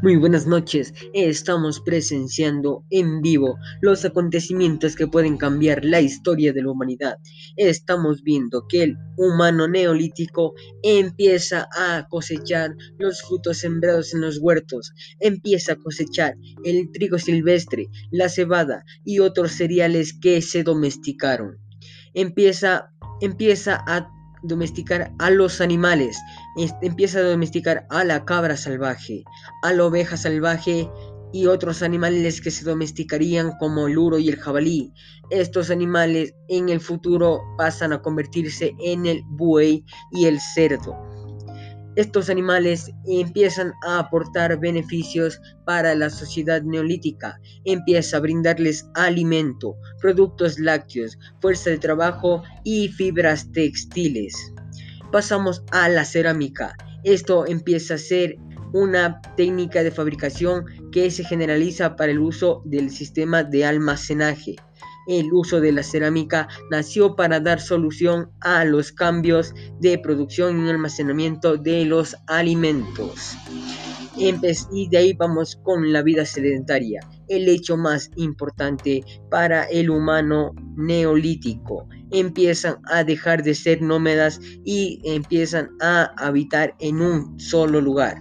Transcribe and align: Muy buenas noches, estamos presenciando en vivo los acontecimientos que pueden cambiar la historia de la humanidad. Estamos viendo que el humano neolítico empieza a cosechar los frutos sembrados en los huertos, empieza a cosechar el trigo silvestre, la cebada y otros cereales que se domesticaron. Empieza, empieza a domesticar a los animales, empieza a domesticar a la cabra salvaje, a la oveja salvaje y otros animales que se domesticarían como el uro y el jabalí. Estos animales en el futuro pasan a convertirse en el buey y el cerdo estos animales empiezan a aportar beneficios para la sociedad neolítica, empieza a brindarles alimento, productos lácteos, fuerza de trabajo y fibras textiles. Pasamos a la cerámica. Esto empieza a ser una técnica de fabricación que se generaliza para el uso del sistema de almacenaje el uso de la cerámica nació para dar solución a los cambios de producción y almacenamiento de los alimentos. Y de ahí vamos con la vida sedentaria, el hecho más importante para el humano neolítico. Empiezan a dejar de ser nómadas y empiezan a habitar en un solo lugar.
Muy 0.00 0.14
buenas 0.14 0.46
noches, 0.46 0.94
estamos 1.12 1.80
presenciando 1.80 2.84
en 2.88 3.20
vivo 3.20 3.58
los 3.80 4.04
acontecimientos 4.04 4.94
que 4.94 5.08
pueden 5.08 5.36
cambiar 5.36 5.84
la 5.84 6.00
historia 6.00 6.52
de 6.52 6.62
la 6.62 6.70
humanidad. 6.70 7.18
Estamos 7.56 8.22
viendo 8.22 8.68
que 8.68 8.84
el 8.84 8.96
humano 9.16 9.66
neolítico 9.66 10.54
empieza 10.84 11.68
a 11.76 12.06
cosechar 12.08 12.76
los 13.00 13.22
frutos 13.22 13.58
sembrados 13.58 14.14
en 14.14 14.20
los 14.20 14.38
huertos, 14.38 14.92
empieza 15.18 15.72
a 15.72 15.76
cosechar 15.76 16.36
el 16.62 16.92
trigo 16.92 17.18
silvestre, 17.18 17.88
la 18.12 18.28
cebada 18.28 18.84
y 19.04 19.18
otros 19.18 19.50
cereales 19.50 20.16
que 20.16 20.40
se 20.42 20.62
domesticaron. 20.62 21.58
Empieza, 22.14 22.92
empieza 23.20 23.82
a 23.84 24.12
domesticar 24.42 25.12
a 25.18 25.30
los 25.30 25.60
animales, 25.60 26.18
empieza 26.82 27.18
a 27.18 27.22
domesticar 27.22 27.86
a 27.90 28.04
la 28.04 28.24
cabra 28.24 28.56
salvaje, 28.56 29.24
a 29.62 29.72
la 29.72 29.84
oveja 29.84 30.16
salvaje 30.16 30.90
y 31.32 31.46
otros 31.46 31.82
animales 31.82 32.40
que 32.40 32.50
se 32.50 32.64
domesticarían 32.64 33.52
como 33.58 33.86
el 33.86 33.98
uro 33.98 34.18
y 34.18 34.28
el 34.28 34.36
jabalí. 34.36 34.92
Estos 35.30 35.70
animales 35.70 36.34
en 36.48 36.68
el 36.68 36.80
futuro 36.80 37.40
pasan 37.58 37.92
a 37.92 38.00
convertirse 38.00 38.74
en 38.80 39.06
el 39.06 39.22
buey 39.26 39.84
y 40.12 40.26
el 40.26 40.40
cerdo 40.40 40.96
estos 41.98 42.30
animales 42.30 42.92
empiezan 43.08 43.72
a 43.84 43.98
aportar 43.98 44.60
beneficios 44.60 45.40
para 45.64 45.96
la 45.96 46.10
sociedad 46.10 46.62
neolítica, 46.62 47.40
empieza 47.64 48.16
a 48.16 48.20
brindarles 48.20 48.88
alimento, 48.94 49.74
productos 50.00 50.60
lácteos, 50.60 51.18
fuerza 51.40 51.70
de 51.70 51.78
trabajo 51.78 52.44
y 52.62 52.86
fibras 52.86 53.50
textiles. 53.50 54.32
Pasamos 55.10 55.64
a 55.72 55.88
la 55.88 56.04
cerámica. 56.04 56.76
Esto 57.02 57.46
empieza 57.48 57.94
a 57.94 57.98
ser 57.98 58.36
una 58.72 59.20
técnica 59.36 59.82
de 59.82 59.90
fabricación 59.90 60.66
que 60.92 61.10
se 61.10 61.24
generaliza 61.24 61.96
para 61.96 62.12
el 62.12 62.20
uso 62.20 62.62
del 62.64 62.90
sistema 62.90 63.42
de 63.42 63.64
almacenaje 63.64 64.54
el 65.08 65.32
uso 65.32 65.60
de 65.60 65.72
la 65.72 65.82
cerámica 65.82 66.48
nació 66.70 67.16
para 67.16 67.40
dar 67.40 67.60
solución 67.60 68.30
a 68.40 68.64
los 68.64 68.92
cambios 68.92 69.54
de 69.80 69.98
producción 69.98 70.64
y 70.64 70.70
almacenamiento 70.70 71.56
de 71.56 71.84
los 71.86 72.14
alimentos. 72.26 73.34
Y 74.16 74.88
de 74.88 74.98
ahí 74.98 75.12
vamos 75.12 75.60
con 75.62 75.92
la 75.92 76.02
vida 76.02 76.24
sedentaria, 76.24 77.00
el 77.28 77.48
hecho 77.48 77.76
más 77.76 78.10
importante 78.16 79.04
para 79.30 79.64
el 79.64 79.90
humano 79.90 80.52
neolítico. 80.76 81.88
Empiezan 82.10 82.78
a 82.86 83.04
dejar 83.04 83.44
de 83.44 83.54
ser 83.54 83.80
nómadas 83.80 84.40
y 84.64 85.00
empiezan 85.04 85.70
a 85.80 86.10
habitar 86.16 86.74
en 86.80 87.00
un 87.00 87.38
solo 87.38 87.80
lugar. 87.80 88.18